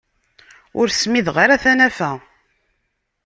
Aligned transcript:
Ur 0.79 0.87
smideɣ 0.89 1.35
ara 1.43 1.61
tanafa. 1.63 2.11